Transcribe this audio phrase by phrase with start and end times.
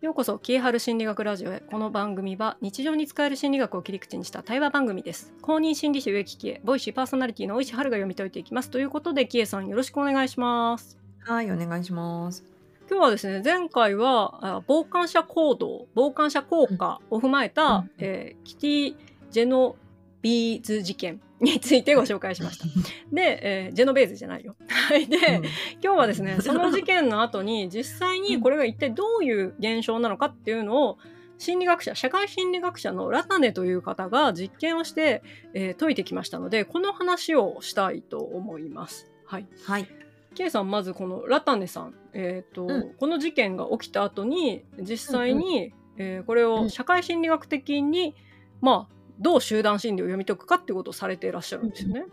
[0.00, 1.60] ようこそ、キエハル心理学ラジオへ。
[1.60, 5.34] この番組は日常に使える心理学を切り口にした対話番組です。
[5.42, 8.70] 公認心理師植木キエ、ボイシーパーソナリティの大石春が読み解いていきます。
[8.70, 10.98] ということで、キエさんよろしくお願いします。
[11.18, 12.42] はい、お願いします。
[12.88, 18.96] 今日はですね、前回はあ傍観者行動、傍観者効果を踏まえた、うんえーキティ・
[19.30, 19.76] ジェノ
[20.22, 22.66] ビーズ事件についてご紹介しました。
[23.12, 24.56] で、えージェノベーズじゃないよ。
[24.68, 25.06] はい。
[25.06, 25.44] で、うん今
[25.80, 30.98] 日はですねその事件の後に実際にこれが一体どういう現象なのかっていうのを
[31.38, 35.22] 心理学者社会心理学者のラタネという方が実験をして、
[35.54, 39.10] えー解いてきましたのでこの話をしたいと思います。
[39.24, 39.88] はい、はい。
[40.34, 48.14] K さんまずこのラタネさん、えーとうんこの事件が起きた後に実際に、えーこれを社会心理学的に、
[48.60, 52.04] まあどう集団心理を読み解くかっていうことをされていらっしゃるんですよね。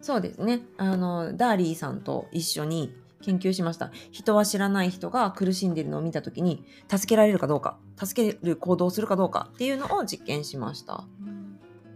[0.00, 0.60] そうですね。
[0.76, 3.90] あの、ダーリーさんと一緒に研究しました。
[4.10, 11.04] 人は知らない人が苦しんでいるのを見たときに、助けられるかどうか、助ける行動をするかどうかっていうのを実験しました。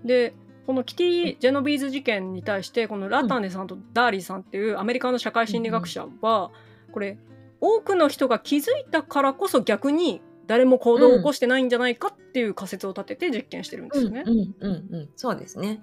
[0.04, 0.34] で
[0.66, 6.50] このキティ・ジェノビーズ事件に対してこのラタネさんとダーリーさんっていうアメリカの社会心理学者は
[6.92, 7.18] これ
[7.60, 14.24] 多くの人が気づいたからこそ逆に誰も行動を起こしてないんじゃないかっていう仮説を立てて実験してるんですよね。
[14.26, 15.08] うんうんうん。
[15.16, 15.82] そうですね。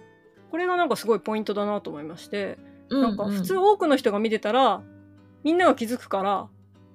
[0.49, 2.57] これがなんかすごいポイントだなと思いまして
[2.89, 4.81] うなんか普通多くの人が見てたら
[5.43, 6.49] みんなが気づくから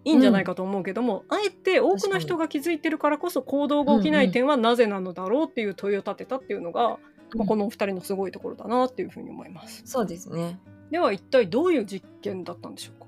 [0.04, 6.98] いいんじゃないかと思うけども、あえて多くの人が気づいてるからこそ行動が起きない点はなぜなのだろうっていう問いを立てたっていうのが、
[7.34, 9.82] まあ、この、のお二人のすごいところだなっていうふうに思います。
[9.84, 10.60] そうですね。
[10.92, 13.06] では一体どういう実験だったんでしょうか？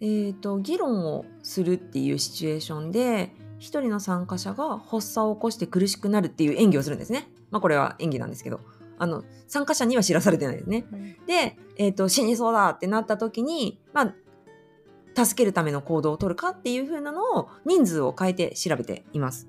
[0.00, 7.28] えっ、と、議論をするっていうシチュエーションで、一人の参加者が発作を起こして苦しくなるっていう演技をするんですね。
[7.52, 8.58] まあこれは演技なんですけど、
[8.98, 10.84] あの、参加者には知らされてないですね。
[11.28, 14.14] で、えっ、と、死にそうだってなった時に、ま
[15.14, 19.46] あ、助けるための行動を取るかっていう風なのを人数を変えて調べています。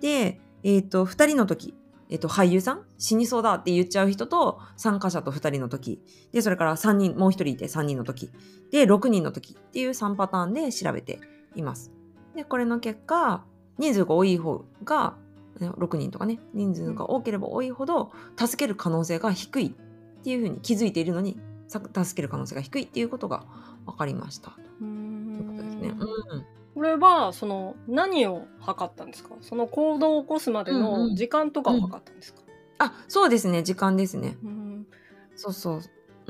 [0.00, 1.74] で、えっ、と、二人の時、
[2.08, 6.02] えっ、と、俳優さん死にそうだって言っちゃう人と参加者と二人の時、
[6.32, 8.32] で、それから三人、もう一人いて三人の時、
[8.72, 11.20] で、6人の時っていう3パターンで調べて
[11.54, 11.92] います。
[12.34, 13.44] で、これの結果、
[13.78, 15.16] 人数が多い方が、
[15.60, 23.44] え6人とかね、人数が多ければ多いほど、助ける可能性が低いっていうふうに気づいているのに、さ助ける可能性が低いっていうことが
[23.86, 24.50] 分かりました。
[24.50, 25.88] ということですね。
[25.88, 25.98] んうん。
[26.74, 29.30] これはその何を測ったんですか？
[29.40, 32.40] その行動を起こすまでうんうのん時間とかを測ったんですか、
[32.78, 33.62] あ、そうですね。
[33.62, 34.36] 時間ですね。
[34.42, 34.86] うん
[35.36, 35.80] そうそう。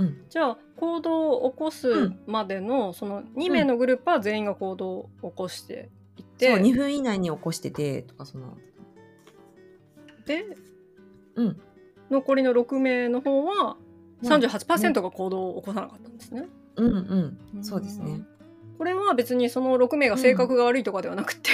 [0.01, 0.25] うん。
[0.31, 8.57] じゃあ行動を起こすまでのその2名のグループは全員が行動を起こしていて、そう、2分以内に起こしてて、とか、その、
[10.25, 10.45] で
[11.37, 11.61] うん。
[12.11, 13.77] 残りの6名の方は
[14.23, 16.47] うん38%が行動を起こさなかったんですね。
[16.77, 17.65] うんうん。
[17.65, 18.23] そうですね。
[18.79, 21.51] これは別にその6名が性格が悪いとかではなくて、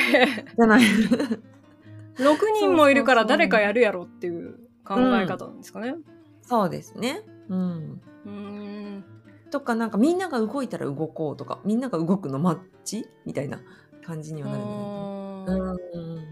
[0.57, 0.83] じゃない。
[2.19, 5.97] 6人もいるから誰かやるやろっていう考え方なんですかね。
[6.43, 7.23] そうですね。
[7.49, 8.01] うん。
[8.27, 9.05] うーん。
[9.51, 13.61] とかなんかみんなが動いたら動こうとかみんなが動くのマッチみたいな
[14.05, 15.71] 感じにはなるんじゃないかな。
[15.71, 16.27] あーうん。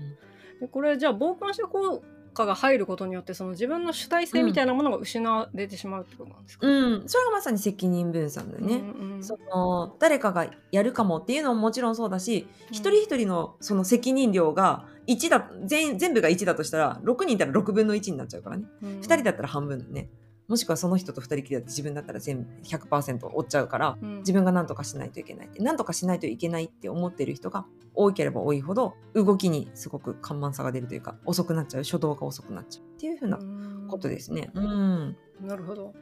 [0.60, 2.02] でこれじゃあ傍観者効
[2.34, 8.76] 果が入ることによってその自分の主体性みたいなものが失われてしまうってことなんですか、うん、それがまさに責任分散だよね。
[8.76, 12.74] うんうんその誰かがやるかもっていうのももちろんそうだし、うん。
[12.74, 18.88] 一人一人のその責任量が1だ全全部が1だとしたら6人いたら6分の1になっちゃうからね、うん。
[19.00, 20.08] 2人だったら半分だね
[20.48, 24.18] もしくはその人と2人きりだって自分だったら全部100%追っちゃうからうん。
[24.18, 33.38] 自分が何とかしないといけないって何とかしないといけないって思ってる人が多ければ多いほど動きにすごく緩慢さが出るというか遅くなっちゃう初動が遅くなっちゃうっていうふうな
[33.88, 34.50] ことですね。
[34.54, 35.94] うん、なるほど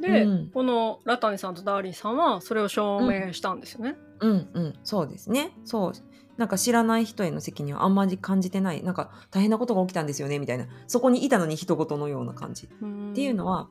[0.00, 3.96] で、うんこのラタニさんとダーリーさんはそれを証明したんですよね。
[4.20, 5.52] うん、うん、そうですね。
[5.64, 5.92] そう。
[6.36, 8.82] なんか知らない人への責任はあんまり感じてない。
[8.82, 10.66] なんか大変なことが起きたんですよねみたいな。
[10.86, 13.68] そこにいたのに人事のような感じっっていうのは、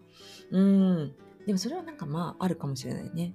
[0.51, 1.15] うん。
[1.45, 3.33] でもそれはなんかまああるかもしれないね。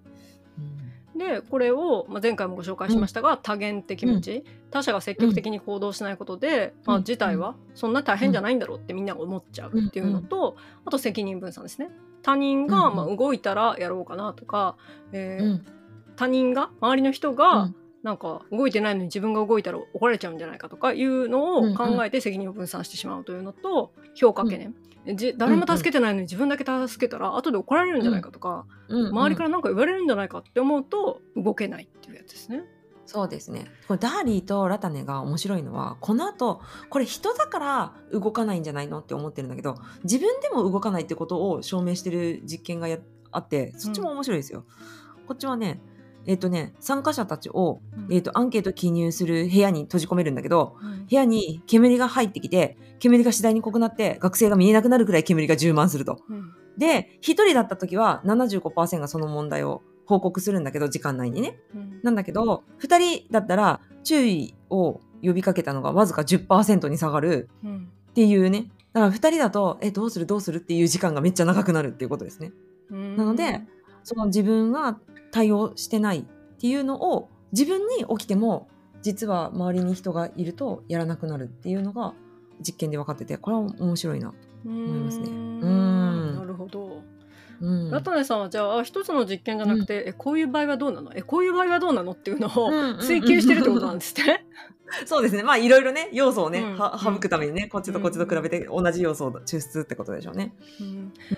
[0.58, 11.90] うんでこれを、まあ、前回もご紹介しましたが、多元的持ち、他者が積極的に行動しないことで、まあ、うん自体はそんな大変じゃないんだろうってみんなが思っちゃうっていうのと、あと責任分散ですね
[12.24, 14.76] 他人が、まあ、動いたらやろうかなとか、
[15.12, 15.66] えーうん。
[16.16, 17.76] 他人が周りの人が、うん。
[18.02, 32.64] なんか動いてないのに自分が動いたら怒られちゃうんじゃないかとかいうのを考えて責任を分散してしまうというのと評価懸念、じ誰も助けてないのに自分だけ助けたら後で怒られるんじゃないかとか、うん周りから何か言われるんじゃないかって思うと動けないっていうやつですね。
[33.06, 33.66] そうですね。
[33.86, 36.60] これダーリーとラタネが面白いのは、この後、
[36.90, 42.98] これ人だから動かないんじゃないのって思ってるんだけど、自分でも動かないってことを証明してる実験がや
[43.30, 44.64] あって、そっちも面白いですよ。
[45.26, 45.80] こっちはね、
[46.26, 56.18] えっ、とね参加者たちを、うんえっとアンケート記入する部屋に閉じ込めるんだけどうん部屋に煙が入ってきて煙が次第に濃くなって学生が見えなくなるくらい煙が充満すると。
[56.28, 61.58] うんで1人だった時は75%がその問題を報告するんだけど時間内にね。
[61.74, 70.26] うんなんだけど2人だったら注意を呼びかけたのがわずか10%に下がるうんっていうねだから2人だとえどうする？
[70.26, 72.52] どうするっていう時間がめっちゃ長くなるっていうことですね。
[72.90, 73.62] うんなので
[74.02, 74.98] その自分が
[75.32, 76.22] 対応してないっ
[76.58, 78.68] ていうのを自分に起きても
[79.02, 82.14] 実は周りに人がいるとやらなくなるっていうのが
[82.60, 84.32] 実験で分かっててこれは面白いな。
[84.66, 87.02] 思いますねんうんなるほど。
[87.60, 87.90] うん。
[87.90, 91.12] ラタネさんはじゃあ一つの実験じゃなくて、えこういう場合はどうなの？
[91.14, 92.12] えこういう場合はどうなの？
[92.12, 94.46] っていうのをうん追求してるってことなんですね。
[95.06, 95.42] そうですね。
[95.42, 96.78] まあいろいろね要素をね、うん。
[96.78, 100.54] は省くためにねこっちとこっちと比べて同じ要素を抽出ってことでしょうね。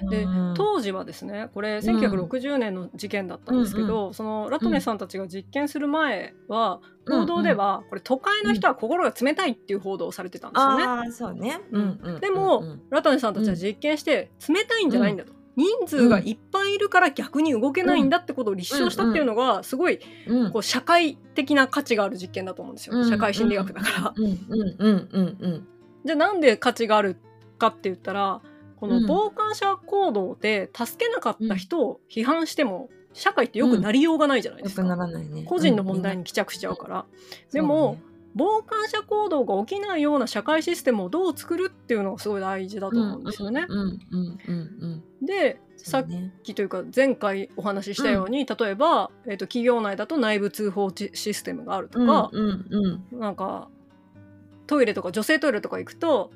[0.02, 0.10] うん。
[0.10, 0.54] でうん。
[0.56, 10.84] 当時はですねこれ1960年の事件だったんですけど、そのラトネさんたちが実験する前は、報道ではこれ都会の人は心が冷たいっていう報道をされてたんですよね。
[10.84, 11.60] ああそうね。
[11.70, 15.35] うんうんでもうんラトネさんたちは実験して冷たいんじゃないんだと。
[15.56, 24.14] 人数がいっぱいいるから逆に動けないんだってことを立証したっていうのがすごいうんこう社会的な価値がある実験だと思うんですよ、うん社会心理学だから。
[26.04, 27.16] じゃあなんで価値がある
[27.58, 28.42] かって言ったら
[28.76, 34.82] このうん傍観者行動で助けなかった人を批判しても社会ってよくなりようがないじゃないですか。
[34.82, 35.44] ならないね。
[35.44, 37.06] 個人の問題に帰着しちゃうから。
[37.50, 37.96] でも、
[38.36, 43.64] 傍観者行動が起きないような社会システムをどう作るっていうのがすごい大事だと思うんですよね。
[43.66, 45.26] うんうんうんうんうん。
[45.26, 46.34] でさっね。
[46.42, 53.68] きというか前回お話ししたように、例えば、えー、と企業内だと内部通報シシステムがあるとか、うんうんなんか
[54.66, 56.30] トイレとか女性トイレとか行くと,、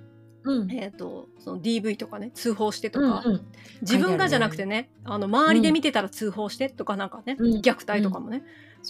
[0.44, 0.70] うん。
[0.70, 3.47] えー、とその DV とかね通報してとか、うんうん
[3.82, 8.43] 自分がじゃなくてねあの周りで見てたら通報してとかなんかね、うん虐待とかもね、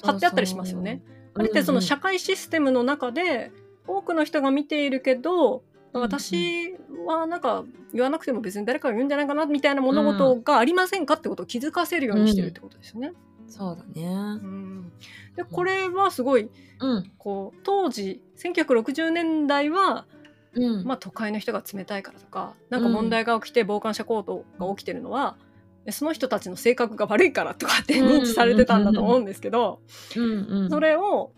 [0.02, 1.02] 貼ってあったりしますよね。
[1.40, 3.50] あれってその社会システムの中で
[3.86, 6.76] 多くの人が見ているけどうん私
[7.06, 13.12] はなんか言わなくても別に誰かが言うんじゃないかなみたいな物事がありませんかってことを気づかせるようにしてるってことですよね。
[13.48, 14.06] そうだね。
[14.06, 14.92] うん
[15.34, 16.48] でこれはすごい
[16.78, 20.06] うんこう当時1960年代は、
[20.54, 20.84] うん。
[20.84, 25.49] まあ、都会の人が冷たいからとかなんか問題が起きて傍観者行動が起きてるのは、え
[25.88, 29.80] その人たちの性格が悪いからとかって認知されてたんだと思うんですけど、
[30.16, 30.70] うんうん。
[30.70, 31.32] それを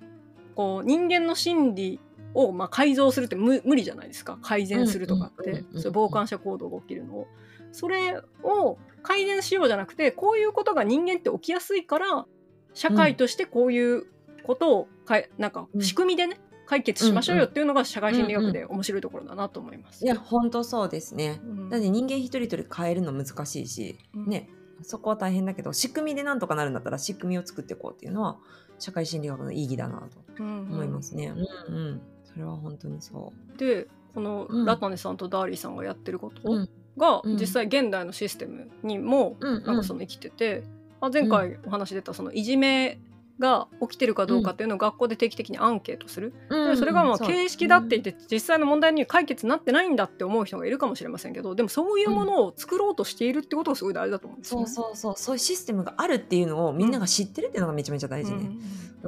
[0.56, 2.00] こう人間の心理
[2.35, 4.39] をまあ改造するって無無理じゃないですか。
[4.43, 5.83] 改善するとかって、うんうんうんうん。
[5.83, 7.27] そういう傍観者行動が起きるのを。
[7.71, 12.27] それを改善しようじゃなくてこういうことが人間って起きやすいから
[12.75, 14.06] 社会としてこういう
[14.43, 15.83] ことをかいなんかうん。
[15.83, 20.05] 仕組みでね解決しましょうよっていうのが社会心理学で面白いところだなと思います。
[20.05, 21.41] いや本当そうですね。
[21.44, 24.49] うんだって人間一人一人変えるの難しいし、うんね
[24.85, 28.38] そこは大変だけど仕組みでなんとかなるんだったら仕組みを作っていこうっていうのは
[28.81, 30.09] 社会心理学の意義だなと
[30.41, 31.32] うん思いますね。
[31.69, 32.00] うんうん。
[32.25, 36.55] それは本当にそでこのうんラタネさんとダーリーさんがやってることう。
[36.55, 40.64] うんがうん実際現代のシステムにもうんうんなんかその生きてて、
[41.00, 42.99] まあ、前回お話出たそのいじめ
[43.43, 54.66] が起きてるかどうかっていうのを学校で定期的にアンケートする、でそれがまあ形式だって言って実際の問題に解決になってないんだって思う人がいるかもしれませんけどでもそういうものを作ろうとしているってことがすごい大事だと思うんですよね。
[54.69, 55.14] そうそうそう。
[55.16, 58.50] そういうシステムがあるっていうのをみんなが知ってるっていうのがめちゃめちゃ大事ね。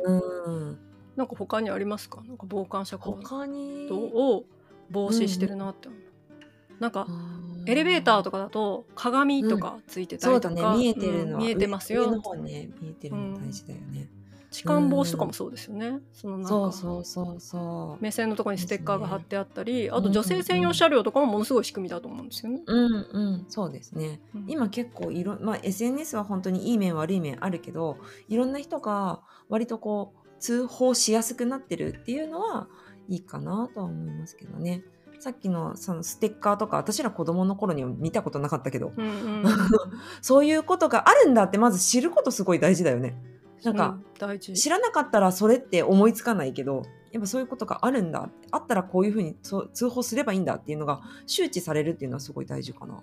[0.03, 0.79] うんうん。
[1.17, 2.23] なんか他にありますか？
[2.27, 3.89] なんか傍観者行他に？
[3.89, 4.45] 動を
[4.91, 6.01] 防止してるなって思う。
[6.81, 7.07] なんか
[7.67, 10.79] エレベーターとかだと鏡とかついてたそうりとか、だね。
[10.79, 11.47] 見えてるのは、うん。
[11.47, 12.11] 見えてますよ。
[12.11, 12.69] の方ね。
[12.81, 14.11] 見えてるの大事だよね。
[14.55, 15.99] 痴漢防止とかもそうですよね。
[16.13, 18.03] そのなんかそうそう。
[18.03, 22.63] 目線のところにステッカーが貼ってあったり、ねあと女性専用車両とかもものすごい仕組みだと思うんですよね。
[22.65, 24.21] うんうんそうですね。
[24.33, 32.69] うん今結構いろ、まあ、SNS は本当にいい面悪い面あるけどいろんな人が割とこう通報しやすくなってるっていうのは
[33.09, 34.85] いいかなとは思いますけどね。
[35.19, 39.45] さっきのそのステッカーとか私ら子供の頃には見たことなかったけど、うんうん
[40.23, 43.17] そういうことがあるんだってまず知ることすごい大事だよね。
[43.65, 43.99] なんか、
[44.39, 48.29] 知らなかったらそれって思いつかないけどやっぱそういうことがあるんだ。
[48.51, 49.37] あったらこういうふうに
[49.73, 53.03] 通報すればいいんだっていうのが周知されるっていうのはすごい大事かな。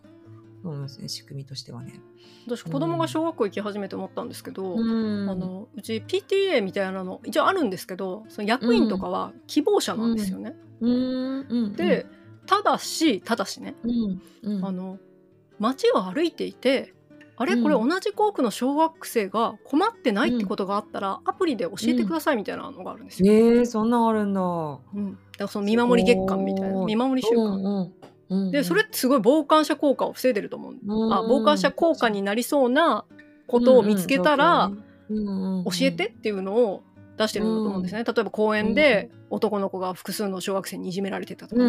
[0.62, 2.02] と思いますね仕組みとしてはね。
[2.46, 4.78] 私子供が小学校行き始めて思ったんですけど、う
[5.26, 5.30] ん。
[5.30, 10.56] あのうち PTA みたいなの一応あるんですけどその役員とかは希望者なんですよね。
[10.82, 11.48] うん。
[11.50, 11.74] うん。
[11.74, 12.06] で、
[12.46, 13.76] ただしただしね、
[14.62, 15.00] あの
[15.58, 16.94] 街を歩いていて
[17.42, 17.54] あれ？
[17.54, 17.64] うん。
[17.64, 23.34] これ同じ校区の小学生が困ってないってことがあったら、アプリで教えてくださいみたいなのがあるんですよ。
[23.34, 24.42] えー、そんなんあるんだ。
[24.42, 27.92] うん、だからその見守り月間みたいな見守り週間、うんうんうん
[28.50, 33.04] でそれってすごい傍観者効果を防いでると思う、うんあ傍観者効果になりそうな
[33.46, 34.72] ことを見つけたら、
[35.10, 35.16] 教
[35.82, 36.82] えてっていうのを
[37.18, 41.62] 出してると思うんですね、例えば公園で男の子が複数の小学生にいじめられてたとか、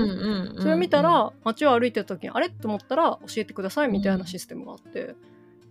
[0.60, 2.48] それを見たら街を歩いてた時にあれ？
[2.48, 5.16] と思ったら教えてくださいみたいなシステムがあって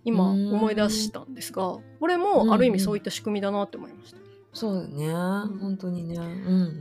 [0.04, 0.52] 今うん。
[0.54, 4.18] 思い出したんですがこれもある意味そういった仕組みだなって思いました。
[4.54, 5.08] そうだね、
[5.60, 6.20] 本当にね、う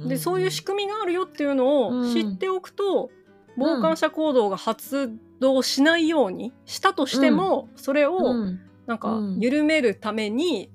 [0.05, 3.09] んでそういう仕組みがあるよっていうのを知っておくと、
[3.57, 8.59] 傍観者行動が発動しないようにしたとしても、それをうん。
[8.87, 9.39] なんかうん。
[9.39, 10.69] 緩めるために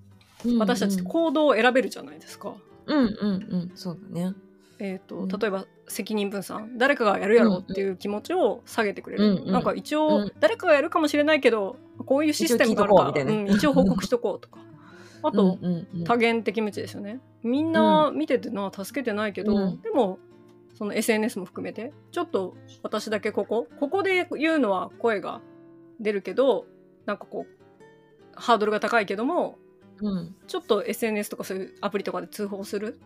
[0.44, 2.54] うん私たちって行動を選べるじゃないですか。
[2.86, 3.72] うんうんうん。
[3.74, 4.34] そうだね。
[4.78, 5.28] えーうん。
[5.28, 10.32] と例えば責任分散誰かがやるやろうっていう気持ちを下げてくれる、うんうんなんか一う応ん。
[10.40, 11.76] 誰かがやるかもしれないけど
[12.06, 13.24] こういうシステムがあるから。
[13.24, 14.60] うん一応報告しとこうとか。
[15.22, 16.04] あと、うんうんうん。
[16.04, 17.20] 多元的無知ですよね。
[17.42, 19.80] みんな見ててな助けてないけど、うん。
[19.82, 20.18] でも
[20.74, 25.40] その SNS も含めてちょっと私だけここここで言うのは声が
[26.00, 26.66] 出るけど
[27.06, 27.56] なんかこう
[28.34, 29.58] ハードルが高いけども
[30.00, 30.36] うん。
[30.46, 33.00] ちょっと SNS とかそういうアプリとかで通報する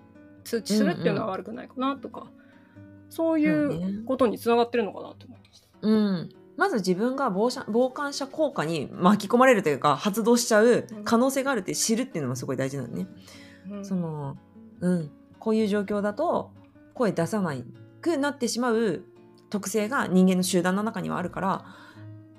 [0.45, 2.27] 通知するっていうのは悪くないかなとか、
[3.09, 3.87] そういそうね。
[4.03, 5.69] うことにつながってるのかなと思いました。
[5.83, 6.29] うん
[6.61, 13.07] まず自分が傍観者効果に巻き込まれるというか発動しちゃう可能性があるって知るっていうのもすごい大事なのね。
[13.71, 14.37] うんその
[14.81, 16.51] うんこういう状況だと
[16.93, 17.65] 声出さない
[18.03, 19.05] くなってしまう
[19.49, 21.65] 特性が人間の集団の中にはあるから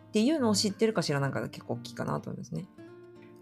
[0.10, 2.68] っていうのを知ってるか知らないかが結構大きいかなと思いますね。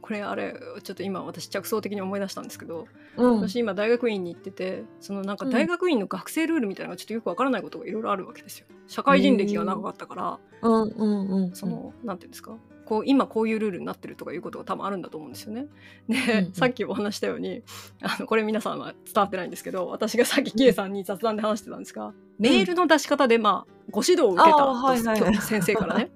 [0.10, 8.66] これあれちょっと今私着想的に思い出したんですけど、うん、私今大学院に行っててそのなんか大学院の学生ルールみたいなのがちょっとよくわからないことがいろいろあるわけですよ。
[8.88, 12.58] 社会人歴が長かったから、うんうんうんそのなんていうんですか？
[12.86, 15.68] こう今こういうルールになってるとかいうことが多分あるんだと思うんですよね。
[16.08, 16.54] で、うんうん。
[16.54, 17.62] さっきお話したように
[18.02, 25.36] あのこれ皆さんは伝わってないんですけど私がさっきキエさんに雑談で話してたんですが、メールの出し方でまあご指導を受けたはいはい。
[25.36, 26.10] 先生からね。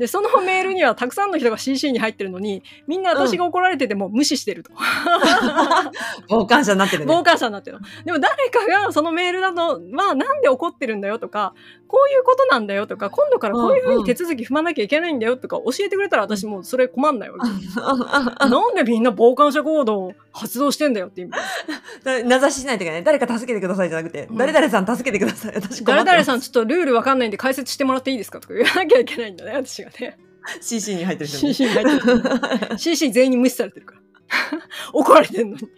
[0.00, 4.72] でそのメールにはたくさんの人が CC に入ってるのにみんな私が怒られてても無視してると。
[6.28, 7.12] 傍観者になってるね。
[7.12, 7.86] 傍観者になってるの。
[8.04, 11.54] でも誰かがそのメールだと、まあなんで怒ってるんだよとか、
[11.86, 18.48] こういうことなんだよとか、今度からこういうふうに手続き踏まなきゃいけないんだよとか教えてくれたら私もうそれ困んないわけ。
[18.48, 21.32] なんでみんな傍観者行動を発動してんだよって意味
[22.04, 22.22] で。
[22.24, 23.04] 名指ししないといけない。
[23.04, 25.54] 誰か助けてくださいじゃなくて、うん誰々さん助けてください。
[25.54, 30.18] 私困誰々さんちょっとルールわかんないんで解説してもらっていいですかとか言わなきゃいけないんだね、私がね。
[30.60, 32.78] CC に入ってる人ね CC に入ってる。
[32.78, 34.00] CC 全員に無視されてるから。
[34.92, 35.68] 怒られてんのに。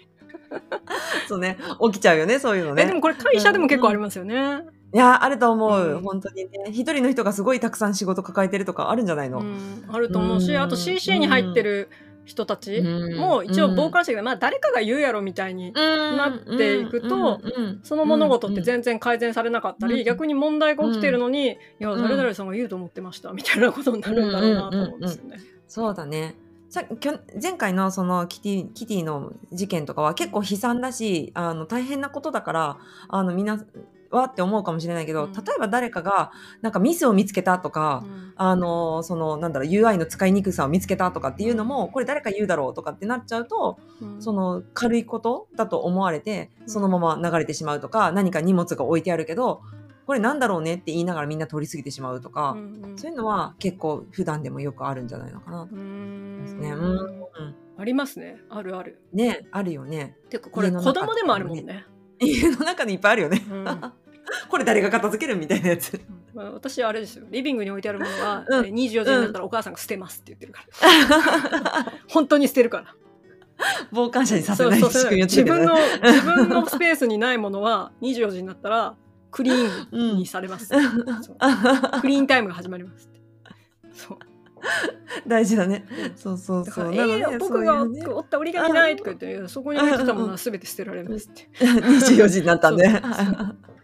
[1.29, 1.59] そうね。
[1.93, 2.83] 起きちゃうよね、そういうのね。
[2.83, 4.61] えでもこれ会社でも結構ありますよね。
[4.95, 5.81] いや、あると思う。
[5.81, 6.51] うん本当にね。
[6.69, 11.89] 一人の人がすごいたくさん仕事抱えてるとかあるんじゃないの、うん、あると思うし、うんあと CC に入ってる
[12.25, 17.41] 人たちも一応傍観者で、まあ誰かが言うやろみたいになっていくと
[17.83, 20.05] その物事って全然改善されなかったり、うん。
[20.05, 25.41] 逆に問題が起きてるのに、いやうん誰々さんが言うと思ってましたみたいなことになるんだろうなと思うんですよね。
[25.67, 26.37] そうだね。
[26.69, 33.63] さきょ前回のそのキティキティの事件とかは結構悲惨だしあの大変なことだからあのみんな
[34.17, 35.33] はって思うかもしれないけど、うん。
[35.33, 38.33] 例えば誰かがなんかミスを見つけたとか、うん。
[38.37, 44.23] あのそのなんだろう UI の使いにくさを見つけたとかっていうのもこれ誰か言うだろうとかってなっちゃうとうん。
[44.23, 46.69] その軽いことだと思われてうん。
[46.69, 49.63] そのまま流れてしまうとか何か荷物が置いてあるけど
[50.07, 52.99] これなんだろうねって言いながらみんな通り過ぎてしまうとか、うんうん。
[52.99, 56.71] そういうのは結構普段でもよくあるんじゃないのかなとう思いますんね。
[56.73, 56.83] うん。
[56.83, 57.23] うん
[57.79, 58.37] ありますね。
[58.51, 59.01] あるある。
[59.13, 60.17] ねあるよね。
[60.31, 61.85] てかこれ子供でもあるもんね。
[62.21, 63.43] 家の中にいっぱいあるよね。
[63.51, 63.65] うん
[64.49, 66.01] これ誰が片付けるみたいなやつ。
[66.35, 67.27] まあ私あれですよ。
[67.31, 68.67] リビングに置いてあるものは、うん。
[68.67, 71.93] えー24時になったらお母さんが捨てますって言ってるから。
[72.09, 72.95] 本当に捨てるから。
[73.93, 78.97] 傍観者にさせない仕組みを自分の自分のスペースにないものは24時になったら
[79.31, 80.81] クリーンにされます、そう。
[82.01, 83.09] クリーンタイムが始まります
[83.93, 84.19] そう。
[85.27, 85.85] 大事だね。
[86.17, 86.95] そうそうそう。
[86.95, 91.49] 「えー、僕が折った折り紙ない」とか言っていや「そこに置いてたものは全て捨てられます」って。
[91.59, 92.89] 24時になったんで。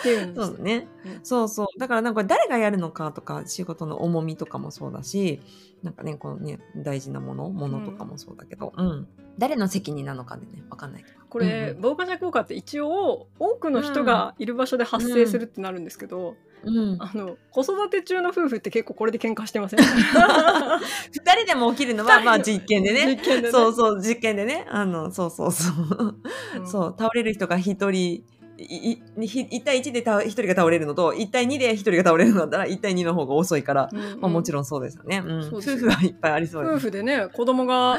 [0.00, 1.20] っていうそうだねうん。
[1.22, 1.66] そうそう。
[1.78, 5.40] だからなんか誰がやるのかとか仕事の重みとかもそうだし、
[5.82, 9.08] なんかね、このね、大事なもの、ものとかもそうだけど、うん。
[9.38, 11.18] 誰の責任なのかでね、わかんないけど。
[11.28, 16.96] これ、うん防火者効果って一応多くの人がいる場所で発生するってなるんですけど、うん。
[17.00, 19.80] あの子育て中の夫婦って結構これで喧嘩してません？
[21.12, 23.16] 二人でも起きるのは、まあ実験でね。
[23.16, 24.66] ねそうそう、実験でね。
[24.68, 26.22] あの、そうそうそう。
[26.58, 28.24] うんそう、倒れる人が一人、
[28.60, 35.48] 1対1で倒一人が倒れるのと1対2で一人が倒れるのだったら1対2の方が遅いから、うんまあ、もちろんそうですよね、うん。
[35.48, 36.74] 夫婦はいっぱいありそうです。
[36.74, 37.98] 夫婦でね子供が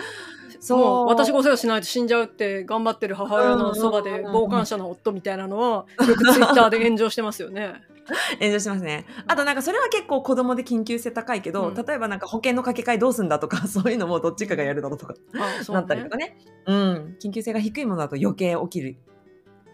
[0.59, 1.07] そう。
[1.07, 4.31] 私がお世話しないと死んじゃうって頑張ってる母親のそばでうん。
[4.31, 7.73] 傍観者の夫みたいなのはよくツイッターで炎上してますよね。
[8.39, 9.05] 炎上しますね。
[9.27, 11.75] あとなんかそれは結構子供で緊急性高いけど、うん。
[11.75, 16.37] 例えばなんか保険の掛け替えどうすんだとか、 そういうのもどっちかがやるだろうとか、あそうなったりとかね。
[16.67, 17.15] うん。
[17.21, 18.97] 緊急性が低いものだと余計起きる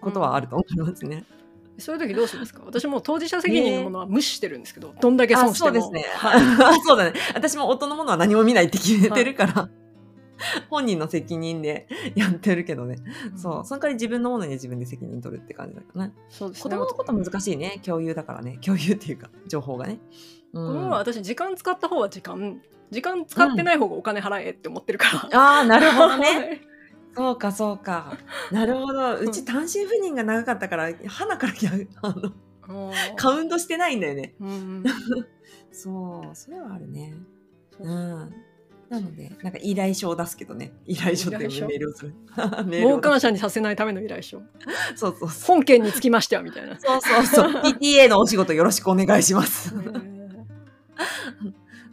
[0.02, 1.24] ことはあると思いますね。
[1.80, 2.64] そういう時どうするんですか？
[2.66, 6.12] 私もう当事者責任のものは無視してるんですけど、どんだけ損してもあそうですね。
[6.16, 7.14] はい そうだね。
[7.36, 9.70] 私も夫のものは何も見ないって決めてるから、
[10.70, 12.98] 本人の責任で やってるけどね。
[13.36, 13.66] そう。
[13.66, 16.14] その代わり自分のものには自分で責任取るって感じだからね。
[16.30, 17.80] そうですね子供のことは難しいね。
[17.86, 18.58] 共有だからね。
[18.64, 20.00] 共有っていうか、情報がね。
[20.54, 26.62] う子ん、供は私時間使った方は時間時間使ってない方がお金払えって思ってるから、ああ、なるほどね。
[27.18, 28.18] はいそうか、そうか。
[28.52, 29.16] なるほど。
[29.18, 31.72] うち単身赴任が長かったから、花からや
[32.04, 32.16] あ
[32.68, 34.36] のカウントしてないんだよね。
[34.40, 34.84] うん
[35.72, 37.16] そう、それはあるね。
[37.76, 38.34] そううん。
[38.90, 40.74] なので、なんか依頼書を出すけどね。
[40.86, 42.14] 依頼書ってメールをする。
[42.36, 44.42] 傍観者にさせないための依頼書
[44.96, 45.56] そうそうそう。
[45.58, 46.80] 本件につきましてはみたいな。
[46.80, 47.52] そうそうそう。
[47.64, 49.74] PTA のお仕事よろしくお願いします。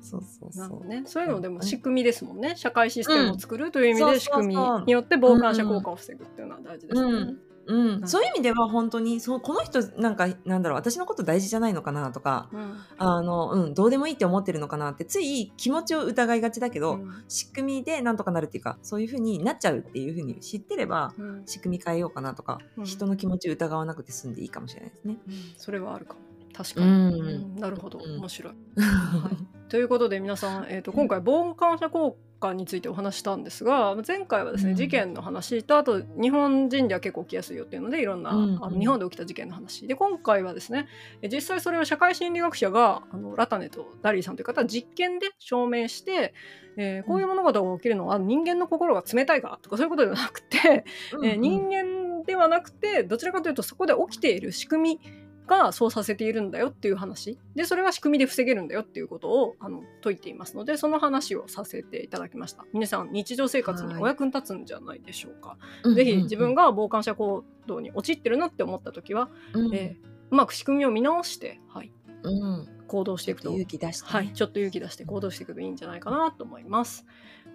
[0.04, 0.86] そうそうそう。
[0.86, 2.54] ね、そういうのでも仕組みですもんね。
[2.56, 4.12] 社会システムを作るという意味うん。
[4.12, 4.56] で仕組み。
[4.86, 7.18] によって傍観者効果を防ぐっていうのは大事ですよね。
[7.18, 7.38] うん。
[7.66, 12.78] うん、そういう意味では本当にそうこの人なんかなんだろう私のこと大事じゃないのかなとかうん。
[12.98, 17.24] あの、うん、どうでもいいって思ってるのかなってつい気持ちを疑いがちだけど、うん。
[17.28, 21.42] 仕組みでなんとかなるっていうかそういうふうになっちゃうっていうふうに知ってればうん。
[21.46, 22.84] 仕組み変えようかなとか、うん。
[22.84, 25.16] 人の気持ち疑わなくて済んでいいかもしれないですね。
[25.26, 25.34] うん。
[25.56, 26.20] それはあるかも。
[26.52, 27.98] 確かに、なるほど。
[27.98, 28.18] うん。
[28.18, 28.54] 面白い。
[29.74, 34.76] ということで皆さん、えー、と今回傍観者効果についてお話ししたんですが前回はですね、うん。
[34.76, 39.88] 事件の話とあと日本人では結構起きやすいよっていうのでいろんな、うんあの日本で起きた事件の話。
[39.88, 40.86] で今回はですね
[41.22, 46.34] え実際それを社会心理学者があのラタネとダリーさんという方は実験で証明して、
[46.76, 50.84] えーこういう物事が起きるのは人間の心が冷たいからとかそういうことではなくて、
[51.24, 57.38] えー人間ではなくてどちらかというとそこで起きている仕組みがそうさせているんだよっていう話。
[57.54, 62.64] でそれは仕組みで防げるんだよっていうことをあの説いていますのでその話をさせていただきました。
[62.72, 69.74] 皆さん日常生活にお役に立つんじゃないでしょうか、うんぜひ自分、が傍観者行動に陥ってるなって思った時は、うん。
[69.74, 71.92] えーうまく仕組みを見直して、はい、
[72.24, 73.50] うん、行動していくと。
[73.50, 74.10] 勇気出して、ね。
[74.10, 77.06] はい、ちょっと勇気出して行動していくといいんじゃないかなと思います。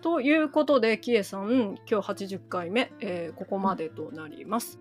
[0.02, 4.80] ということで、キエさん、今日80回目、えーここまでとなります。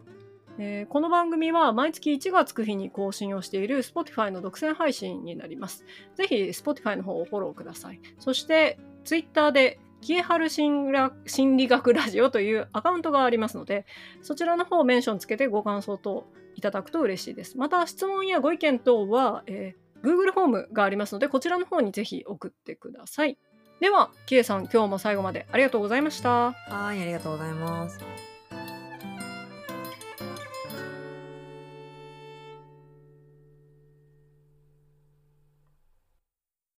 [0.59, 5.85] えーこの番組は毎月1がつく日に更新をしている Spotify の独占配信になります。
[6.17, 8.01] ぜひ Spotify の方をフォローください。
[8.19, 10.93] そして、Twitter でキエハル心
[11.27, 13.87] 心理学ラジオというアカウントがありますので、
[14.23, 17.57] そちらの方をメンションつけてご感想等いただくと嬉しいです。
[17.57, 23.37] また、質問やご意見等は、えー Google フォームがありますので、こちらの方にぜひ送ってください。
[23.81, 26.53] では、キエさん、今日も最後までありがとうございました。
[26.53, 27.99] はい、ありがとうございます。